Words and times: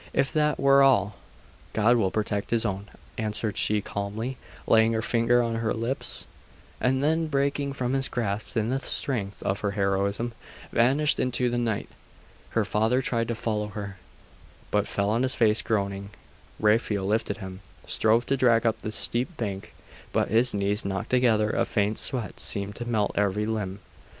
'If 0.13 0.33
that 0.33 0.59
were 0.59 0.81
all' 0.81 1.15
'God 1.73 1.95
will 1.95 2.09
protect 2.09 2.49
His 2.49 2.65
own,' 2.65 2.89
answered 3.19 3.55
she 3.55 3.81
calmly, 3.81 4.35
laying 4.65 4.93
her 4.93 5.01
finger 5.03 5.43
on 5.43 5.57
her 5.57 5.75
lips; 5.75 6.25
and 6.79 7.03
then 7.03 7.27
breaking 7.27 7.73
from 7.73 7.93
his 7.93 8.07
grasp 8.07 8.57
in 8.57 8.69
the 8.71 8.79
strength 8.79 9.43
of 9.43 9.59
her 9.59 9.73
heroism, 9.77 10.31
vanished 10.73 11.19
into 11.19 11.51
the 11.51 11.57
night. 11.59 11.87
Her 12.57 12.65
father 12.65 13.03
tried 13.03 13.27
to 13.27 13.35
follow 13.35 13.67
her, 13.67 13.97
but 14.71 14.87
fell 14.87 15.11
on 15.11 15.21
his 15.21 15.35
face, 15.35 15.61
groaning. 15.61 16.09
Raphael 16.59 17.05
lifted 17.05 17.37
him, 17.37 17.59
strove 17.85 18.25
to 18.25 18.35
drag 18.37 18.65
up 18.65 18.81
the 18.81 18.91
steep 18.91 19.37
bank: 19.37 19.75
but 20.11 20.29
his 20.29 20.51
knees 20.51 20.83
knocked 20.83 21.11
together; 21.11 21.51
a 21.51 21.63
faint 21.63 21.99
sweat 21.99 22.39
seemed 22.39 22.73
to 22.77 22.85
melt 22.89 23.11
every 23.15 23.45
limb.... 23.45 23.81